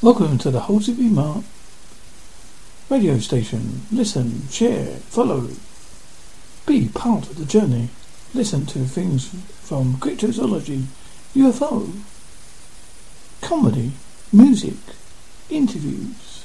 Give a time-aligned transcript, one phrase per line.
[0.00, 1.42] Welcome to the Halsey Mark
[2.88, 3.82] radio station.
[3.90, 5.48] Listen, share, follow.
[6.66, 7.88] Be part of the journey.
[8.32, 9.26] Listen to things
[9.60, 10.84] from cryptozoology,
[11.34, 11.98] UFO,
[13.42, 13.90] comedy,
[14.32, 14.76] music,
[15.50, 16.44] interviews,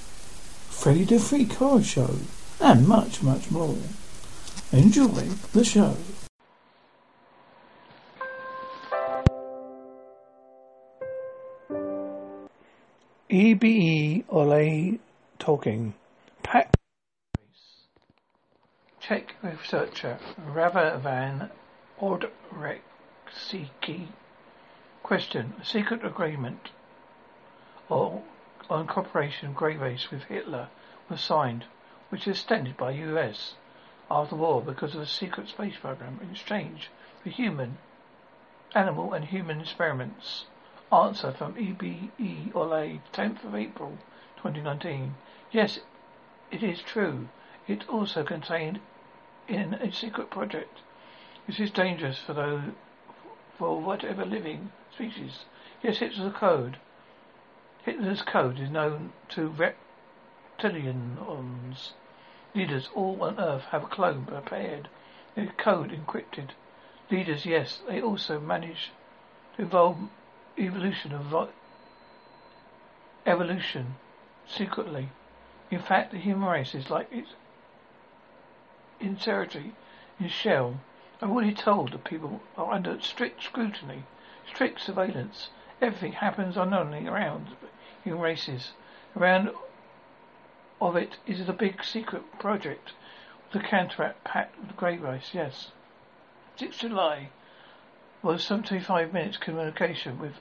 [0.71, 2.15] Freddy the Freak Horror Show,
[2.59, 3.77] and much, much more.
[4.71, 5.95] Enjoy the show.
[13.33, 14.99] EBE Ole
[15.39, 15.95] talking.
[16.43, 16.77] Pat
[18.99, 21.49] Czech researcher Rava
[21.99, 22.81] Odreksky.
[25.01, 25.55] Question.
[25.59, 26.69] A secret agreement
[27.89, 28.21] or
[28.69, 30.69] on cooperation grey race with Hitler
[31.09, 31.65] was signed,
[32.09, 33.55] which was extended by US
[34.11, 36.91] after the war because of a secret space program in exchange
[37.23, 37.79] for human,
[38.75, 40.45] animal and human experiments.
[40.93, 43.97] Answer from EBE Ole, 10th of April
[44.37, 45.15] 2019.
[45.51, 45.79] Yes,
[46.51, 47.29] it is true.
[47.67, 48.79] It also contained
[49.47, 50.81] in a secret project.
[51.47, 52.61] This is dangerous for those,
[53.57, 55.45] for whatever living species.
[55.81, 56.77] Yes, it's a code.
[57.83, 59.49] Hitler's code is known to
[60.59, 61.93] reptilians.
[62.53, 64.89] Leaders all on Earth have a clone prepared.
[65.33, 66.51] The code encrypted.
[67.09, 68.91] Leaders, yes, they also manage
[69.55, 69.97] to involve
[70.57, 71.49] evolution of
[73.25, 73.95] evolution
[74.45, 75.09] secretly.
[75.71, 77.29] In fact, the human race is like its
[78.99, 79.73] interiority
[80.19, 80.79] in shell.
[81.21, 84.03] I've already told that people are under strict scrutiny,
[84.47, 85.49] strict surveillance.
[85.81, 87.55] Everything happens unknowingly around
[88.03, 88.71] human races.
[89.15, 89.51] Around
[90.81, 92.93] of it is a big secret project.
[93.51, 95.71] The counteract Pact of the Great Race, yes.
[96.59, 97.29] 6th July
[98.23, 100.31] was 75 minutes communication with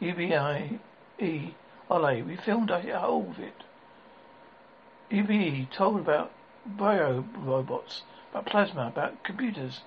[0.00, 0.80] EBI
[1.20, 1.54] E
[1.90, 2.22] Ole.
[2.22, 3.62] We filmed a whole of it.
[5.10, 6.32] EBE told about
[6.64, 9.82] bio robots, about plasma, about computers,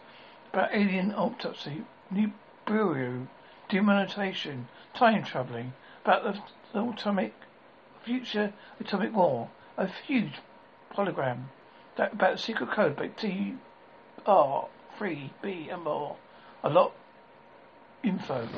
[0.53, 1.83] about alien autopsy,
[2.13, 3.27] Nibiru,
[3.67, 5.73] demonetization, time traveling,
[6.05, 6.39] about the,
[6.71, 7.33] the atomic
[8.03, 10.35] future atomic war, a huge
[10.95, 11.45] hologram,
[11.97, 13.55] that about the secret code, about T
[14.25, 14.67] R
[14.97, 16.15] three B and more.
[16.63, 16.93] A lot
[18.03, 18.49] info.